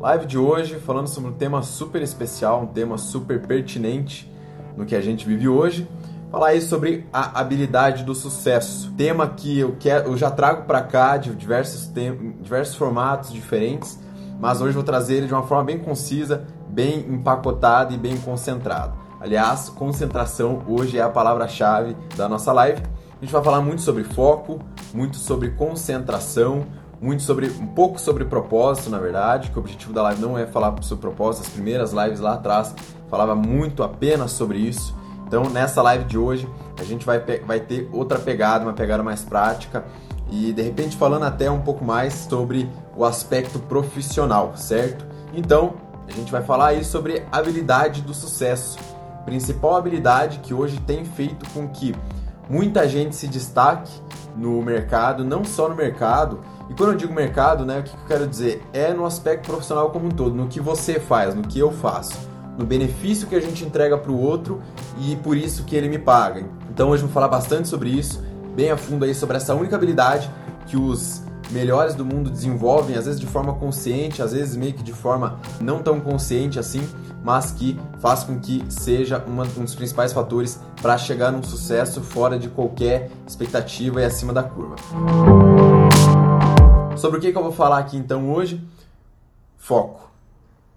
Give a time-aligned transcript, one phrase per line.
[0.00, 4.32] Live de hoje falando sobre um tema super especial, um tema super pertinente
[4.74, 5.86] no que a gente vive hoje.
[6.30, 8.90] Falar aí sobre a habilidade do sucesso.
[8.96, 14.00] Tema que eu, quero, eu já trago para cá de diversos, tem, diversos formatos diferentes,
[14.40, 18.94] mas hoje vou trazer ele de uma forma bem concisa, bem empacotada e bem concentrada.
[19.20, 22.80] Aliás, concentração hoje é a palavra-chave da nossa live.
[23.20, 24.60] A gente vai falar muito sobre foco,
[24.94, 26.64] muito sobre concentração,
[27.00, 30.46] muito sobre um pouco sobre propósito, na verdade, que o objetivo da live não é
[30.46, 31.46] falar sobre propósito.
[31.46, 32.74] As primeiras lives lá atrás
[33.08, 34.94] falava muito apenas sobre isso.
[35.26, 39.22] Então, nessa live de hoje, a gente vai, vai ter outra pegada, uma pegada mais
[39.22, 39.84] prática
[40.30, 45.06] e de repente falando até um pouco mais sobre o aspecto profissional, certo?
[45.32, 45.74] Então,
[46.08, 48.78] a gente vai falar aí sobre habilidade do sucesso.
[49.24, 51.94] Principal habilidade que hoje tem feito com que
[52.50, 53.92] muita gente se destaque
[54.36, 56.40] no mercado, não só no mercado.
[56.68, 58.62] E quando eu digo mercado, né, o que eu quero dizer?
[58.72, 62.18] É no aspecto profissional como um todo, no que você faz, no que eu faço,
[62.58, 64.60] no benefício que a gente entrega para o outro
[64.98, 66.44] e por isso que ele me paga.
[66.68, 68.22] Então hoje eu vou falar bastante sobre isso,
[68.54, 70.30] bem a fundo aí sobre essa única habilidade
[70.66, 74.82] que os melhores do mundo desenvolvem, às vezes de forma consciente, às vezes meio que
[74.82, 76.86] de forma não tão consciente assim,
[77.22, 82.00] mas que faz com que seja uma, um dos principais fatores para chegar num sucesso
[82.00, 84.76] fora de qualquer expectativa e acima da curva.
[86.96, 88.62] Sobre o que, que eu vou falar aqui então hoje?
[89.56, 90.10] Foco.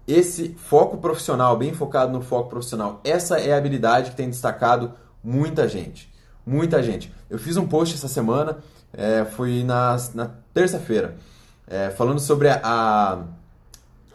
[0.06, 4.92] Esse foco profissional, bem focado no foco profissional, essa é a habilidade que tem destacado
[5.22, 6.12] muita gente.
[6.46, 7.12] Muita gente.
[7.30, 8.58] Eu fiz um post essa semana,
[8.92, 11.16] é, foi na, na terça-feira,
[11.66, 13.24] é, falando sobre a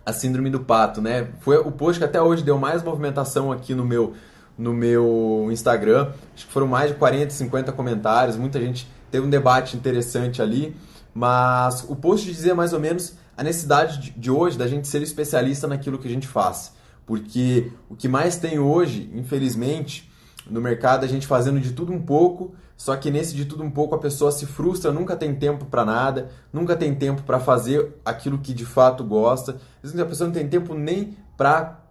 [0.06, 1.28] a síndrome do pato, né?
[1.42, 4.14] Foi o post que até hoje deu mais movimentação aqui no meu
[4.58, 6.12] no meu Instagram.
[6.36, 10.76] Acho que foram mais de 40, 50 comentários, muita gente teve um debate interessante ali,
[11.14, 15.68] mas o post dizia mais ou menos a necessidade de hoje da gente ser especialista
[15.68, 16.74] naquilo que a gente faz.
[17.06, 20.12] Porque o que mais tem hoje, infelizmente,
[20.50, 23.62] no mercado, é a gente fazendo de tudo um pouco, só que nesse de tudo
[23.62, 27.38] um pouco a pessoa se frustra, nunca tem tempo para nada, nunca tem tempo para
[27.38, 29.58] fazer aquilo que de fato gosta.
[29.84, 31.82] Às vezes a pessoa não tem tempo nem para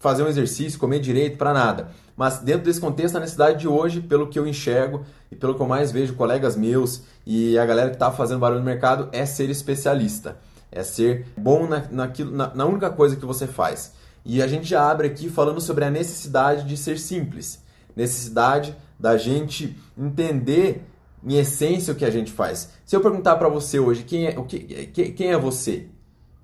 [0.00, 1.90] fazer um exercício, comer direito, para nada.
[2.16, 5.62] Mas dentro desse contexto, a necessidade de hoje, pelo que eu enxergo e pelo que
[5.62, 9.24] eu mais vejo colegas meus e a galera que está fazendo barulho no mercado, é
[9.24, 10.36] ser especialista.
[10.72, 13.92] É ser bom na, naquilo, na, na única coisa que você faz.
[14.24, 17.62] E a gente já abre aqui falando sobre a necessidade de ser simples.
[17.94, 20.84] Necessidade da gente entender
[21.24, 22.70] em essência o que a gente faz.
[22.84, 25.88] Se eu perguntar para você hoje quem é, o que, quem é você,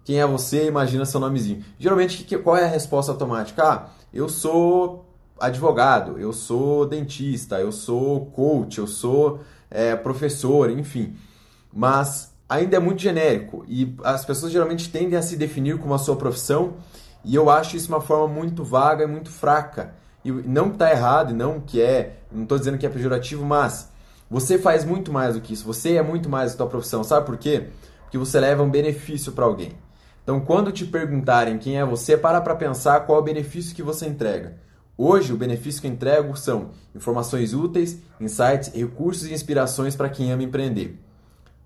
[0.04, 1.62] quem é você, imagina seu nomezinho.
[1.78, 3.62] Geralmente, qual é a resposta automática?
[3.62, 5.06] Ah, eu sou
[5.38, 9.40] advogado, eu sou dentista, eu sou coach, eu sou
[9.70, 11.14] é, professor, enfim.
[11.72, 15.98] Mas ainda é muito genérico e as pessoas geralmente tendem a se definir como a
[15.98, 16.74] sua profissão
[17.24, 19.94] e eu acho isso uma forma muito vaga e muito fraca.
[20.24, 23.90] E não está errado, e não que é, não estou dizendo que é pejorativo, mas
[24.30, 25.64] você faz muito mais do que isso.
[25.64, 27.02] Você é muito mais da sua profissão.
[27.02, 27.68] Sabe por quê?
[28.02, 29.72] Porque você leva um benefício para alguém.
[30.22, 33.82] Então, quando te perguntarem quem é você, para para pensar qual é o benefício que
[33.82, 34.58] você entrega.
[34.96, 40.30] Hoje, o benefício que eu entrego são informações úteis, insights, recursos e inspirações para quem
[40.30, 41.00] ama empreender.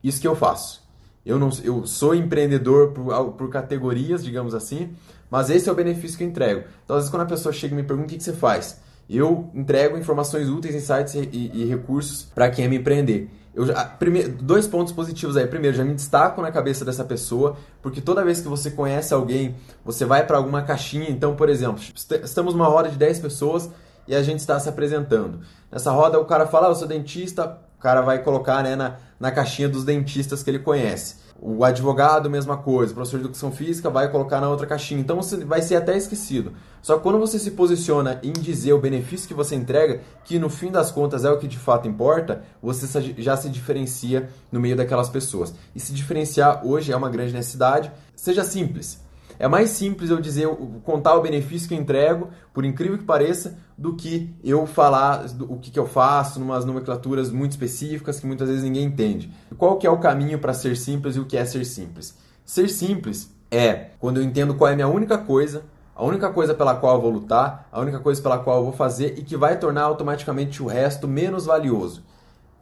[0.03, 0.84] Isso que eu faço.
[1.25, 4.91] Eu, não, eu sou empreendedor por, por categorias, digamos assim,
[5.31, 6.65] mas esse é o benefício que eu entrego.
[6.85, 8.81] Então, às vezes, quando a pessoa chega e me pergunta o que, que você faz,
[9.09, 13.31] eu entrego informações úteis, insights e, e recursos para quem é me empreender.
[13.55, 15.47] Eu já, primeiro, dois pontos positivos aí.
[15.47, 19.55] Primeiro, já me destaco na cabeça dessa pessoa, porque toda vez que você conhece alguém,
[19.85, 21.09] você vai para alguma caixinha.
[21.09, 21.81] Então, por exemplo,
[22.25, 23.71] estamos numa roda de 10 pessoas
[24.09, 25.41] e a gente está se apresentando.
[25.71, 29.31] Nessa roda, o cara fala: ah, Eu sou dentista, cara vai colocar né, na, na
[29.31, 31.17] caixinha dos dentistas que ele conhece.
[31.39, 32.93] O advogado, mesma coisa.
[32.93, 34.99] O professor de educação física vai colocar na outra caixinha.
[34.99, 36.55] Então você vai ser até esquecido.
[36.81, 40.49] Só que quando você se posiciona em dizer o benefício que você entrega, que no
[40.49, 44.77] fim das contas é o que de fato importa, você já se diferencia no meio
[44.77, 45.53] daquelas pessoas.
[45.75, 47.93] E se diferenciar hoje é uma grande necessidade.
[48.17, 49.04] Seja simples.
[49.38, 50.48] É mais simples eu dizer,
[50.84, 55.58] contar o benefício que eu entrego, por incrível que pareça, do que eu falar o
[55.58, 59.32] que, que eu faço, numas nomenclaturas muito específicas que muitas vezes ninguém entende.
[59.58, 62.16] Qual que é o caminho para ser simples e o que é ser simples?
[62.44, 65.64] Ser simples é quando eu entendo qual é a minha única coisa,
[65.94, 68.72] a única coisa pela qual eu vou lutar, a única coisa pela qual eu vou
[68.72, 72.02] fazer e que vai tornar automaticamente o resto menos valioso.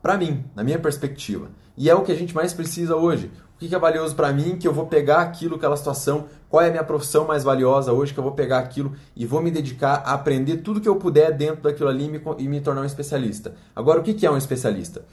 [0.02, 1.48] Para mim, na minha perspectiva.
[1.76, 3.30] E é o que a gente mais precisa hoje
[3.62, 6.68] que, que é valioso para mim, que eu vou pegar aquilo, aquela situação, qual é
[6.68, 10.02] a minha profissão mais valiosa hoje, que eu vou pegar aquilo e vou me dedicar
[10.04, 13.54] a aprender tudo que eu puder dentro daquilo ali e me, tornar um especialista.
[13.74, 15.04] Agora, o que, que é um especialista?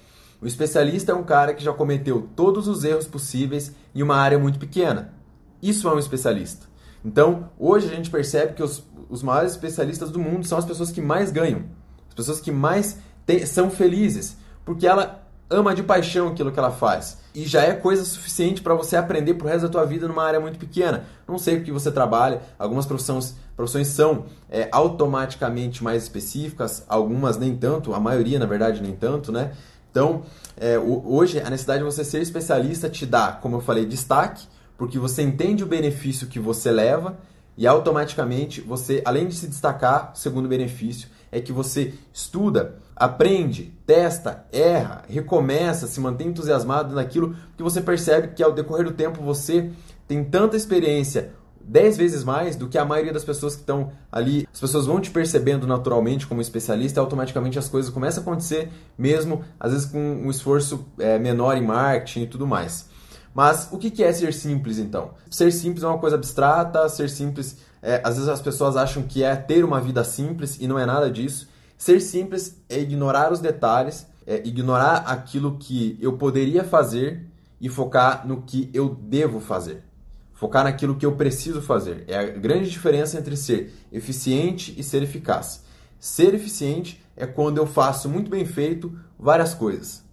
[0.41, 4.39] O especialista é um cara que já cometeu todos os erros possíveis em uma área
[4.39, 5.13] muito pequena.
[5.61, 6.65] Isso é um especialista.
[7.05, 10.91] Então, hoje a gente percebe que os, os maiores especialistas do mundo são as pessoas
[10.91, 11.65] que mais ganham,
[12.07, 12.97] as pessoas que mais
[13.27, 14.37] te, são felizes,
[14.69, 17.17] porque ela ama de paixão aquilo que ela faz.
[17.33, 20.39] E já é coisa suficiente para você aprender pro resto da tua vida numa área
[20.39, 21.05] muito pequena.
[21.27, 27.35] Não sei o que você trabalha, algumas profissões, profissões são é, automaticamente mais específicas, algumas
[27.35, 29.53] nem tanto, a maioria na verdade nem tanto, né?
[29.89, 30.21] Então,
[30.55, 34.45] é, hoje a necessidade de você ser especialista te dá, como eu falei, destaque,
[34.77, 37.17] porque você entende o benefício que você leva
[37.57, 44.45] e automaticamente você, além de se destacar, segundo benefício, é que você estuda, aprende, testa,
[44.51, 49.71] erra, recomeça, se mantém entusiasmado naquilo, porque você percebe que ao decorrer do tempo você
[50.05, 51.31] tem tanta experiência,
[51.61, 54.45] dez vezes mais do que a maioria das pessoas que estão ali.
[54.51, 58.69] As pessoas vão te percebendo naturalmente como especialista e automaticamente as coisas começam a acontecer,
[58.97, 62.89] mesmo às vezes com um esforço é, menor em marketing e tudo mais.
[63.33, 65.11] Mas o que é ser simples então?
[65.29, 69.23] Ser simples é uma coisa abstrata, ser simples, é, às vezes as pessoas acham que
[69.23, 71.47] é ter uma vida simples e não é nada disso.
[71.79, 77.25] Ser simples é ignorar os detalhes, é ignorar aquilo que eu poderia fazer
[77.59, 79.81] e focar no que eu devo fazer.
[80.33, 82.03] Focar naquilo que eu preciso fazer.
[82.05, 85.63] É a grande diferença entre ser eficiente e ser eficaz.
[85.97, 90.03] Ser eficiente é quando eu faço muito bem feito várias coisas.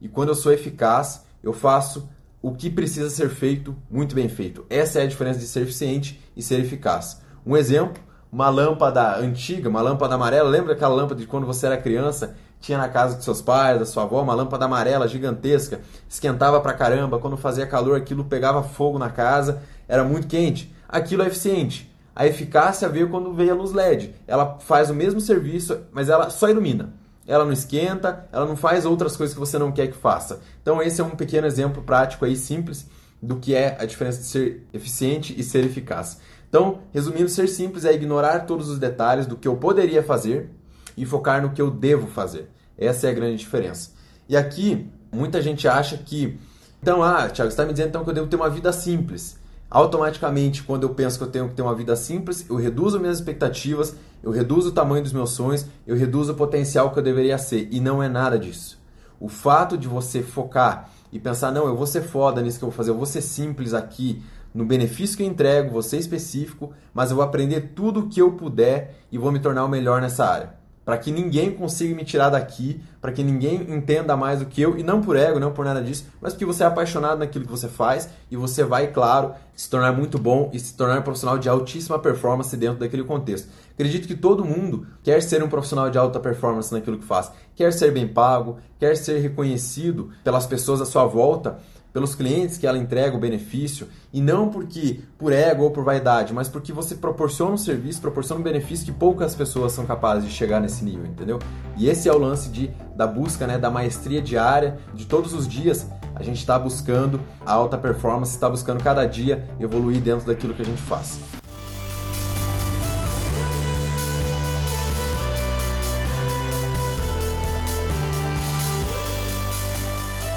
[0.00, 2.08] E quando eu sou eficaz, eu faço
[2.42, 4.66] o que precisa ser feito muito bem feito.
[4.68, 7.22] Essa é a diferença de ser eficiente e ser eficaz.
[7.46, 8.02] Um exemplo,
[8.36, 10.46] uma lâmpada antiga, uma lâmpada amarela.
[10.50, 12.36] Lembra aquela lâmpada de quando você era criança?
[12.60, 16.74] Tinha na casa dos seus pais, da sua avó, uma lâmpada amarela gigantesca, esquentava pra
[16.74, 17.18] caramba.
[17.18, 20.70] Quando fazia calor, aquilo pegava fogo na casa, era muito quente.
[20.86, 21.90] Aquilo é eficiente.
[22.14, 24.14] A eficácia veio quando veio a luz LED.
[24.26, 26.92] Ela faz o mesmo serviço, mas ela só ilumina
[27.26, 30.40] ela não esquenta, ela não faz outras coisas que você não quer que faça.
[30.62, 32.86] Então esse é um pequeno exemplo prático aí simples
[33.20, 36.20] do que é a diferença de ser eficiente e ser eficaz.
[36.48, 40.50] Então, resumindo, ser simples é ignorar todos os detalhes do que eu poderia fazer
[40.96, 42.50] e focar no que eu devo fazer.
[42.78, 43.90] Essa é a grande diferença.
[44.28, 46.38] E aqui, muita gente acha que,
[46.82, 49.38] então, ah, Thiago, você está me dizendo então que eu devo ter uma vida simples.
[49.68, 53.18] Automaticamente, quando eu penso que eu tenho que ter uma vida simples, eu reduzo minhas
[53.18, 57.36] expectativas, eu reduzo o tamanho dos meus sonhos, eu reduzo o potencial que eu deveria
[57.38, 57.68] ser.
[57.70, 58.78] E não é nada disso.
[59.18, 62.70] O fato de você focar e pensar, não, eu vou ser foda nisso que eu
[62.70, 64.22] vou fazer, eu vou ser simples aqui,
[64.56, 68.20] no benefício que eu entrego, vou ser específico, mas eu vou aprender tudo o que
[68.20, 72.04] eu puder e vou me tornar o melhor nessa área para que ninguém consiga me
[72.04, 75.50] tirar daqui, para que ninguém entenda mais do que eu, e não por ego, não
[75.50, 78.86] por nada disso, mas porque você é apaixonado naquilo que você faz e você vai,
[78.92, 83.02] claro, se tornar muito bom e se tornar um profissional de altíssima performance dentro daquele
[83.02, 83.48] contexto.
[83.72, 87.72] Acredito que todo mundo quer ser um profissional de alta performance naquilo que faz, quer
[87.72, 91.58] ser bem pago, quer ser reconhecido pelas pessoas à sua volta
[91.96, 96.30] pelos clientes que ela entrega o benefício e não porque por ego ou por vaidade,
[96.34, 100.30] mas porque você proporciona um serviço, proporciona um benefício que poucas pessoas são capazes de
[100.30, 101.38] chegar nesse nível, entendeu?
[101.74, 105.48] E esse é o lance de, da busca, né, da maestria diária, de todos os
[105.48, 110.52] dias a gente está buscando a alta performance, está buscando cada dia evoluir dentro daquilo
[110.52, 111.18] que a gente faz.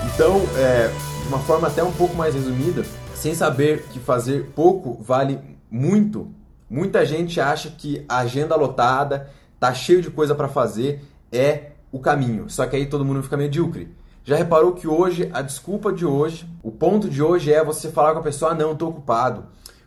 [0.05, 0.87] Então, é,
[1.23, 2.83] de uma forma até um pouco mais resumida,
[3.15, 5.39] sem saber que fazer pouco vale
[5.69, 6.27] muito,
[6.69, 9.29] muita gente acha que a agenda lotada,
[9.59, 11.01] tá cheio de coisa para fazer,
[11.31, 12.49] é o caminho.
[12.49, 13.93] Só que aí todo mundo fica medíocre.
[14.23, 18.13] Já reparou que hoje, a desculpa de hoje, o ponto de hoje é você falar
[18.13, 19.45] com a pessoa: ah, não, estou ocupado.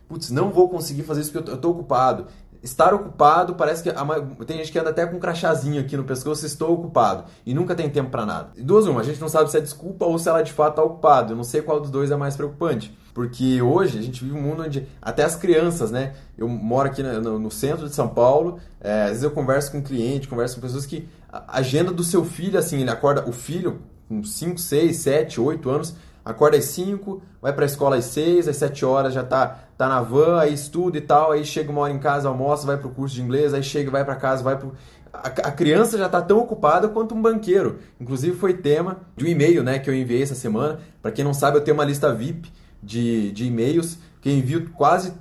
[0.08, 2.26] Putz, não vou conseguir fazer isso porque eu estou ocupado
[2.62, 4.04] estar ocupado parece que a,
[4.46, 7.74] tem gente que anda até com um crachazinho aqui no pescoço, estou ocupado, e nunca
[7.74, 8.50] tem tempo para nada.
[8.56, 10.72] E duas uma, a gente não sabe se é desculpa ou se ela de fato
[10.72, 11.32] está ocupado.
[11.32, 12.96] Eu não sei qual dos dois é mais preocupante.
[13.14, 16.14] Porque hoje a gente vive um mundo onde até as crianças, né?
[16.36, 19.78] Eu moro aqui no, no centro de São Paulo, é, às vezes eu converso com
[19.78, 23.32] um cliente, converso com pessoas que a agenda do seu filho, assim, ele acorda, o
[23.32, 28.04] filho, com 5, 6, 7, 8 anos, acorda às 5, vai para a escola às
[28.06, 31.70] 6, às 7 horas já tá, tá na van, aí estuda e tal, aí chega
[31.70, 34.42] uma hora em casa, almoça, vai pro curso de inglês, aí chega, vai para casa,
[34.42, 34.72] vai pro...
[35.12, 37.80] A, a criança já está tão ocupada quanto um banqueiro.
[38.00, 40.80] Inclusive foi tema de um e-mail né, que eu enviei essa semana.
[41.02, 42.50] Para quem não sabe, eu tenho uma lista VIP
[42.82, 45.12] de, de e-mails que envio quase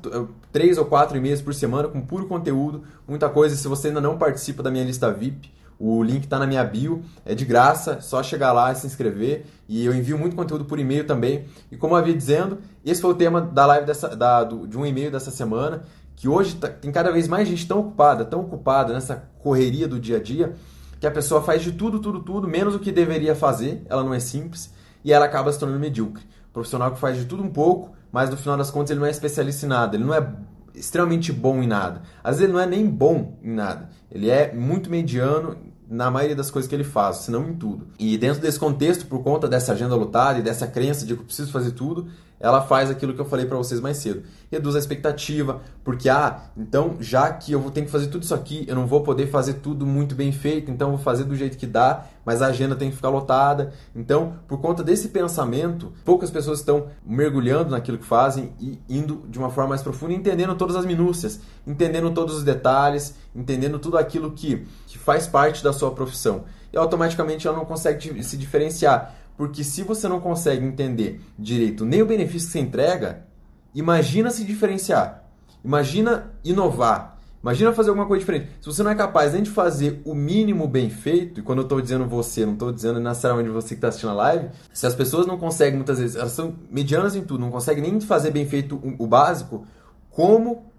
[0.52, 3.56] três ou quatro e-mails por semana com puro conteúdo, muita coisa.
[3.56, 5.52] Se você ainda não participa da minha lista VIP,
[5.84, 9.48] o link está na minha bio, é de graça, só chegar lá e se inscrever.
[9.68, 11.46] E eu envio muito conteúdo por e-mail também.
[11.72, 14.78] E como eu havia dizendo, esse foi o tema da live dessa, da, do, de
[14.78, 15.82] um e-mail dessa semana.
[16.16, 20.00] Que hoje tá, tem cada vez mais gente tão ocupada, tão ocupada nessa correria do
[20.00, 20.54] dia a dia,
[21.00, 23.84] que a pessoa faz de tudo, tudo, tudo, menos o que deveria fazer.
[23.90, 24.72] Ela não é simples
[25.04, 26.24] e ela acaba se tornando medíocre.
[26.54, 29.10] Profissional que faz de tudo um pouco, mas no final das contas ele não é
[29.10, 30.32] especialista em nada, ele não é
[30.76, 32.04] extremamente bom em nada.
[32.24, 36.38] Às vezes ele não é nem bom em nada, ele é muito mediano na maioria
[36.38, 37.86] das coisas que ele faz, se não em tudo.
[38.00, 41.26] E dentro desse contexto, por conta dessa agenda lotada e dessa crença de que eu
[41.26, 42.08] preciso fazer tudo,
[42.42, 44.24] ela faz aquilo que eu falei para vocês mais cedo.
[44.52, 48.34] Reduz a expectativa, porque ah, então já que eu vou ter que fazer tudo isso
[48.34, 51.58] aqui, eu não vou poder fazer tudo muito bem feito, então vou fazer do jeito
[51.58, 53.72] que dá, mas a agenda tem que ficar lotada.
[53.96, 59.38] Então, por conta desse pensamento, poucas pessoas estão mergulhando naquilo que fazem e indo de
[59.40, 64.32] uma forma mais profunda, entendendo todas as minúcias, entendendo todos os detalhes, entendendo tudo aquilo
[64.32, 66.44] que, que faz parte da sua profissão.
[66.74, 72.02] E automaticamente ela não consegue se diferenciar porque se você não consegue entender direito nem
[72.02, 73.26] o benefício que você entrega,
[73.74, 75.24] imagina se diferenciar.
[75.64, 77.20] Imagina inovar.
[77.42, 78.50] Imagina fazer alguma coisa diferente.
[78.62, 81.64] Se você não é capaz nem de fazer o mínimo bem feito, e quando eu
[81.64, 84.94] estou dizendo você, não estou dizendo necessariamente você que está assistindo a live, se as
[84.94, 88.46] pessoas não conseguem, muitas vezes, elas são medianas em tudo, não conseguem nem fazer bem
[88.46, 89.66] feito o básico,
[90.12, 90.71] como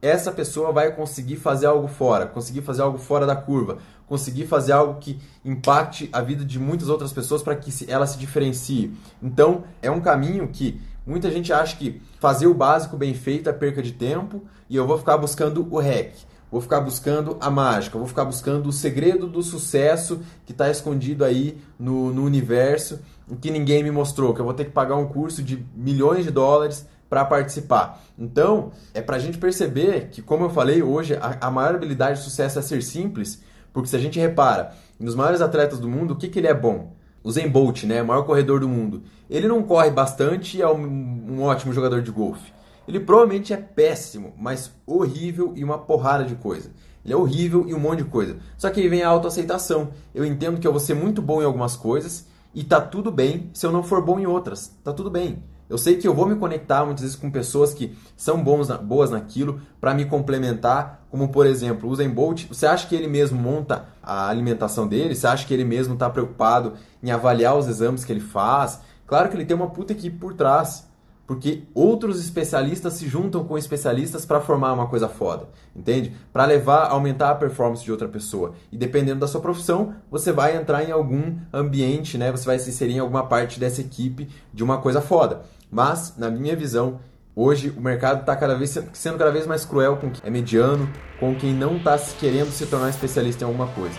[0.00, 4.72] essa pessoa vai conseguir fazer algo fora, conseguir fazer algo fora da curva, conseguir fazer
[4.72, 8.92] algo que impacte a vida de muitas outras pessoas para que ela se diferencie.
[9.22, 13.52] Então, é um caminho que muita gente acha que fazer o básico bem feito é
[13.52, 16.12] perca de tempo e eu vou ficar buscando o hack.
[16.48, 21.24] Vou ficar buscando a mágica, vou ficar buscando o segredo do sucesso que está escondido
[21.24, 23.00] aí no, no universo
[23.40, 26.30] que ninguém me mostrou, que eu vou ter que pagar um curso de milhões de
[26.30, 28.02] dólares para participar.
[28.18, 32.18] Então, é para a gente perceber que, como eu falei hoje, a, a, maior habilidade
[32.18, 36.12] de sucesso é ser simples, porque se a gente repara nos maiores atletas do mundo,
[36.12, 36.94] o que, que ele é bom?
[37.22, 39.02] O Zen Bolt, né, o maior corredor do mundo.
[39.28, 40.86] Ele não corre bastante e é um,
[41.28, 42.52] um ótimo jogador de golfe.
[42.86, 46.70] Ele provavelmente é péssimo, mas horrível e uma porrada de coisa.
[47.04, 48.36] Ele é horrível e um monte de coisa.
[48.56, 49.90] Só que aí vem a autoaceitação.
[50.14, 53.50] Eu entendo que eu vou ser muito bom em algumas coisas e tá tudo bem
[53.52, 54.72] se eu não for bom em outras.
[54.82, 55.42] Tá tudo bem.
[55.68, 59.10] Eu sei que eu vou me conectar muitas vezes com pessoas que são bons, boas
[59.10, 62.46] naquilo para me complementar, como por exemplo, o Usain Bolt.
[62.48, 65.14] Você acha que ele mesmo monta a alimentação dele?
[65.14, 68.80] Você acha que ele mesmo está preocupado em avaliar os exames que ele faz?
[69.06, 70.86] Claro que ele tem uma puta equipe por trás
[71.26, 76.14] porque outros especialistas se juntam com especialistas para formar uma coisa foda, entende?
[76.32, 78.54] Para levar, aumentar a performance de outra pessoa.
[78.70, 82.30] E dependendo da sua profissão, você vai entrar em algum ambiente, né?
[82.30, 85.42] Você vai se inserir em alguma parte dessa equipe de uma coisa foda.
[85.70, 87.00] Mas, na minha visão,
[87.34, 90.88] hoje o mercado está cada vez sendo cada vez mais cruel com quem é mediano,
[91.18, 93.98] com quem não está querendo se tornar especialista em alguma coisa.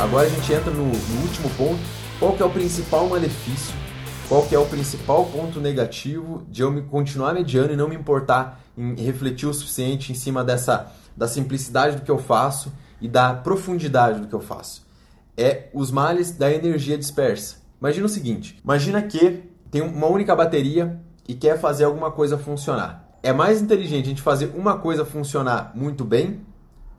[0.00, 1.80] Agora a gente entra no, no, último ponto.
[2.18, 3.74] Qual que é o principal malefício?
[4.28, 7.96] Qual que é o principal ponto negativo de eu me continuar mediano e não me
[7.96, 13.06] importar em refletir o suficiente em cima dessa da simplicidade do que eu faço e
[13.06, 14.89] da profundidade do que eu faço?
[15.36, 17.56] É os males da energia dispersa.
[17.80, 23.08] Imagina o seguinte: imagina que tem uma única bateria e quer fazer alguma coisa funcionar.
[23.22, 26.40] É mais inteligente a gente fazer uma coisa funcionar muito bem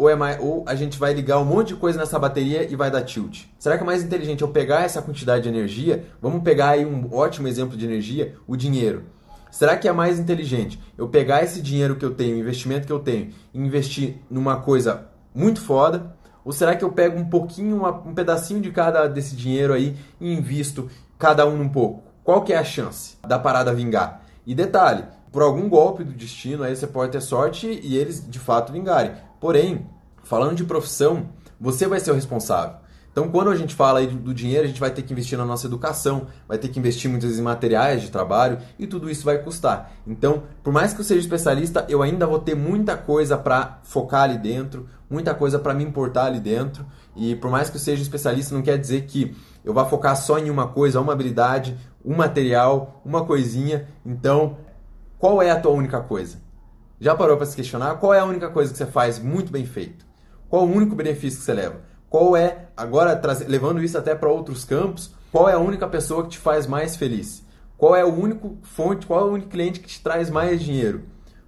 [0.02, 2.76] ou, é mais, ou a gente vai ligar um monte de coisa nessa bateria e
[2.76, 3.44] vai dar tilt?
[3.60, 6.06] Será que é mais inteligente eu pegar essa quantidade de energia?
[6.20, 9.04] Vamos pegar aí um ótimo exemplo de energia, o dinheiro.
[9.52, 12.98] Será que é mais inteligente eu pegar esse dinheiro que eu tenho, investimento que eu
[12.98, 16.16] tenho, e investir numa coisa muito foda?
[16.44, 20.34] Ou será que eu pego um pouquinho, um pedacinho de cada desse dinheiro aí e
[20.34, 22.04] invisto cada um um pouco?
[22.24, 24.22] Qual que é a chance da parada vingar?
[24.46, 28.40] E detalhe, por algum golpe do destino aí você pode ter sorte e eles de
[28.40, 29.14] fato vingarem.
[29.40, 29.88] Porém,
[30.24, 31.30] falando de profissão,
[31.60, 32.78] você vai ser o responsável.
[33.12, 35.46] Então, quando a gente fala aí do dinheiro, a gente vai ter que investir na
[35.46, 39.26] nossa educação, vai ter que investir muitas vezes em materiais de trabalho e tudo isso
[39.26, 39.92] vai custar.
[40.08, 44.24] Então, por mais que eu seja especialista, eu ainda vou ter muita coisa para focar
[44.24, 46.86] ali dentro, muita coisa para me importar ali dentro.
[47.14, 50.40] E por mais que eu seja especialista, não quer dizer que eu vá focar só
[50.40, 53.90] em uma coisa, uma habilidade, um material, uma coisinha.
[54.06, 54.58] Então,
[55.20, 56.38] qual é a tua única coisa?
[56.98, 59.66] Já parou para se questionar qual é a única coisa que você faz muito bem
[59.66, 60.06] feito?
[60.48, 61.91] Qual o único benefício que você leva?
[62.12, 66.30] Qual é, agora levando isso até para outros campos, qual é a única pessoa que
[66.30, 67.44] te faz mais feliz?
[67.76, 71.02] Qual é o único fonte, qual é o único cliente que te traz mais dinheiro?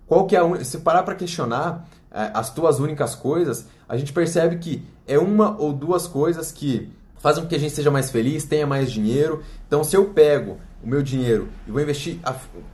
[0.08, 4.12] Qual que é a, se parar para questionar é, as tuas únicas coisas, a gente
[4.12, 8.10] percebe que é uma ou duas coisas que fazem com que a gente seja mais
[8.10, 9.44] feliz, tenha mais dinheiro.
[9.68, 12.20] Então, se eu pego o meu dinheiro e vou investir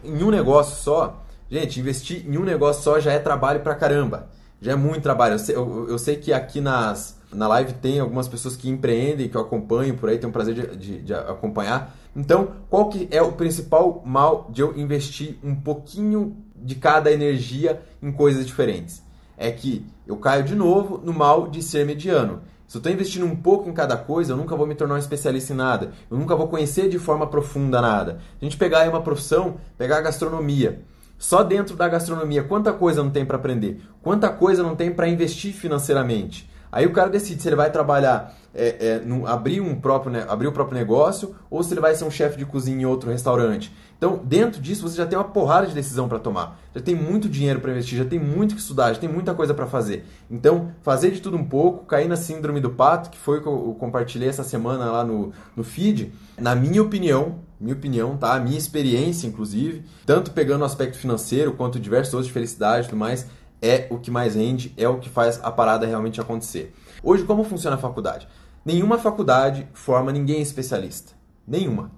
[0.06, 4.30] em um negócio só, Gente, investir em um negócio só já é trabalho pra caramba.
[4.62, 5.34] Já é muito trabalho.
[5.34, 9.30] Eu sei, eu, eu sei que aqui nas, na live tem algumas pessoas que empreendem,
[9.30, 11.96] que eu acompanho por aí, tenho o prazer de, de, de, acompanhar.
[12.16, 17.82] Então, qual que é o principal mal de eu investir um pouquinho de cada energia
[18.02, 19.04] em coisas diferentes?
[19.38, 22.42] É que eu caio de novo no mal de ser mediano.
[22.68, 25.00] Se eu estou investindo um pouco em cada coisa, eu nunca vou me tornar um
[25.00, 25.92] especialista em nada.
[26.10, 28.20] Eu nunca vou conhecer de forma profunda nada.
[28.40, 30.84] A gente pegar aí uma profissão, pegar a gastronomia.
[31.18, 33.82] Só dentro da gastronomia, quanta coisa não tem para aprender?
[34.02, 36.50] Quanta coisa não tem para investir financeiramente?
[36.72, 40.26] Aí o cara decide se ele vai trabalhar, é, é, no, abrir, um próprio, né,
[40.28, 43.10] abrir o próprio negócio ou se ele vai ser um chefe de cozinha em outro
[43.10, 43.74] restaurante.
[43.98, 46.58] Então, dentro disso, você já tem uma porrada de decisão para tomar.
[46.74, 49.54] Já tem muito dinheiro para investir, já tem muito que estudar, já tem muita coisa
[49.54, 50.06] para fazer.
[50.32, 53.48] Então, fazer de tudo um pouco, cair na síndrome do pato, que foi o que
[53.48, 58.36] eu compartilhei essa semana lá no, no feed, na minha opinião, minha opinião, tá?
[58.36, 62.90] A minha experiência, inclusive, tanto pegando o aspecto financeiro quanto diversos outros de felicidade e
[62.90, 63.28] tudo mais,
[63.62, 66.74] é o que mais rende, é o que faz a parada realmente acontecer.
[67.04, 68.28] Hoje, como funciona a faculdade?
[68.66, 71.14] Nenhuma faculdade forma ninguém especialista.
[71.48, 71.92] Nenhuma.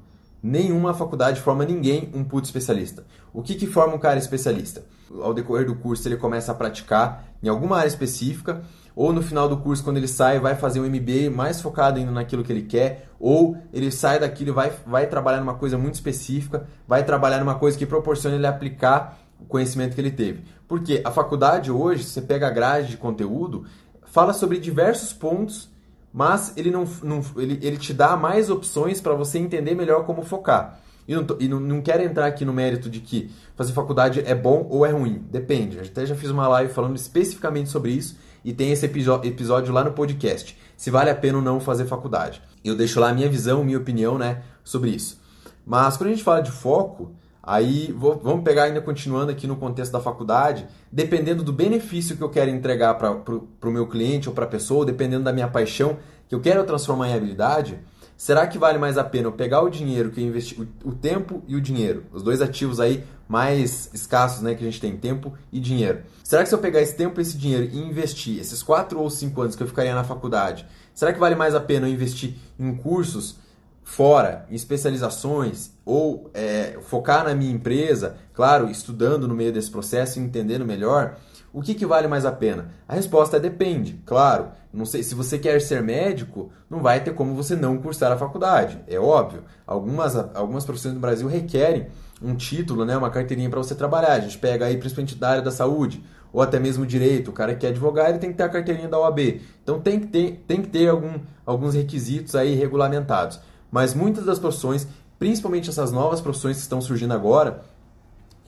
[0.44, 3.06] Nenhuma faculdade forma ninguém um puto especialista.
[3.34, 4.84] O que, que forma um cara especialista?
[5.22, 8.64] Ao decorrer do curso, ele começa a praticar em alguma área específica,
[8.96, 12.12] ou no final do curso, quando ele sai, vai fazer um MBA mais focado ainda
[12.12, 15.96] naquilo que ele quer, ou ele sai daquilo e vai, vai trabalhar numa coisa muito
[15.96, 20.44] específica, vai trabalhar numa coisa que proporciona ele aplicar o conhecimento que ele teve.
[20.68, 23.66] Porque a faculdade hoje, você pega a grade de conteúdo,
[24.06, 25.70] fala sobre diversos pontos,
[26.14, 30.24] mas ele não, não ele, ele te dá mais opções para você entender melhor como
[30.24, 30.80] focar.
[31.08, 34.36] E, não, e não, não quero entrar aqui no mérito de que fazer faculdade é
[34.36, 35.24] bom ou é ruim.
[35.30, 35.78] Depende.
[35.78, 39.84] Eu até já fiz uma live falando especificamente sobre isso e tem esse episódio lá
[39.84, 40.58] no podcast.
[40.78, 42.42] Se vale a pena ou não fazer faculdade.
[42.64, 45.20] Eu deixo lá a minha visão, minha opinião né, sobre isso.
[45.66, 47.12] Mas quando a gente fala de foco,
[47.44, 52.24] Aí vou, vamos pegar ainda continuando aqui no contexto da faculdade, dependendo do benefício que
[52.24, 55.98] eu quero entregar para o meu cliente ou para a pessoa, dependendo da minha paixão
[56.30, 57.80] que eu quero transformar em habilidade,
[58.16, 60.94] será que vale mais a pena eu pegar o dinheiro que eu investi, o, o
[60.94, 64.96] tempo e o dinheiro, os dois ativos aí mais escassos né, que a gente tem,
[64.96, 66.04] tempo e dinheiro.
[66.24, 69.10] Será que se eu pegar esse tempo e esse dinheiro e investir esses quatro ou
[69.10, 72.36] cinco anos que eu ficaria na faculdade, será que vale mais a pena eu investir
[72.60, 73.38] em cursos
[73.84, 80.20] fora, em especializações, ou é, focar na minha empresa, claro, estudando no meio desse processo
[80.20, 81.18] e entendendo melhor,
[81.54, 82.70] o que, que vale mais a pena?
[82.88, 84.52] A resposta é depende, claro.
[84.74, 88.18] Não sei, se você quer ser médico, não vai ter como você não cursar a
[88.18, 89.44] faculdade, é óbvio.
[89.68, 91.88] Algumas, algumas profissões no Brasil requerem
[92.22, 94.14] um título, né, uma carteirinha para você trabalhar.
[94.14, 96.02] A gente pega aí principalmente da área da saúde,
[96.32, 97.30] ou até mesmo direito.
[97.30, 99.42] O cara que é advogado ele tem que ter a carteirinha da OAB.
[99.62, 103.40] Então tem que ter, tem que ter algum, alguns requisitos aí regulamentados.
[103.72, 107.64] Mas muitas das profissões, principalmente essas novas profissões que estão surgindo agora,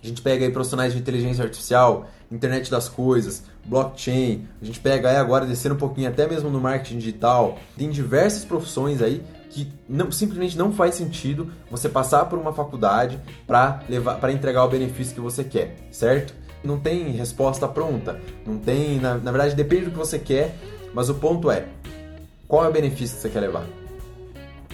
[0.03, 5.09] a gente pega aí profissionais de inteligência artificial, internet das coisas, blockchain, a gente pega
[5.09, 7.57] aí agora descendo um pouquinho até mesmo no marketing digital.
[7.77, 13.17] Tem diversas profissões aí que não, simplesmente não faz sentido você passar por uma faculdade
[13.47, 16.33] para levar para entregar o benefício que você quer, certo?
[16.63, 20.55] Não tem resposta pronta, não tem, na, na verdade depende do que você quer,
[20.93, 21.67] mas o ponto é
[22.47, 23.82] qual é o benefício que você quer levar?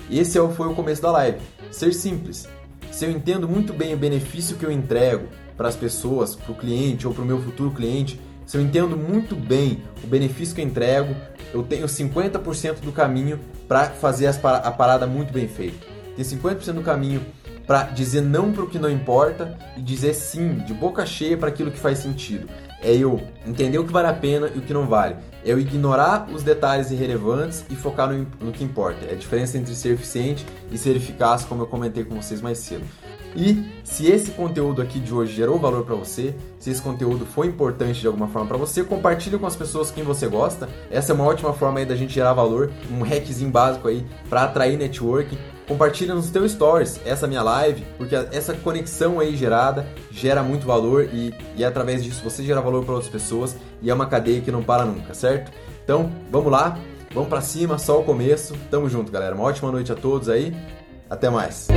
[0.10, 1.39] Esse é foi o começo da live.
[1.72, 2.48] Ser simples.
[2.91, 6.56] Se eu entendo muito bem o benefício que eu entrego para as pessoas, para o
[6.56, 10.62] cliente ou para o meu futuro cliente, se eu entendo muito bem o benefício que
[10.62, 11.15] eu entrego,
[11.54, 15.86] eu tenho 50% do caminho para fazer a parada muito bem feita.
[16.15, 17.22] Tem 50% do caminho
[17.67, 21.50] para dizer não para o que não importa e dizer sim, de boca cheia, para
[21.50, 22.50] aquilo que faz sentido.
[22.82, 25.17] É eu entender o que vale a pena e o que não vale.
[25.43, 29.06] É eu ignorar os detalhes irrelevantes e focar no, no que importa.
[29.06, 32.58] É a diferença entre ser eficiente e ser eficaz, como eu comentei com vocês mais
[32.58, 32.84] cedo.
[33.36, 37.47] E se esse conteúdo aqui de hoje gerou valor para você, se esse conteúdo foi
[37.47, 40.67] importante de alguma forma para você, compartilhe com as pessoas quem você gosta.
[40.89, 44.43] Essa é uma ótima forma aí da gente gerar valor, um hackzinho básico aí para
[44.43, 45.38] atrair networking
[45.69, 51.08] compartilha nos teus stories essa minha live, porque essa conexão aí gerada gera muito valor
[51.13, 54.51] e, e através disso você gera valor para outras pessoas e é uma cadeia que
[54.51, 55.51] não para nunca, certo?
[55.84, 56.77] Então, vamos lá,
[57.13, 58.55] vamos para cima, só o começo.
[58.71, 59.36] Tamo junto, galera.
[59.36, 60.53] Uma ótima noite a todos aí.
[61.08, 61.67] Até mais.